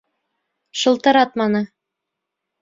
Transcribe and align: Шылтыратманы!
Шылтыратманы! 0.79 1.61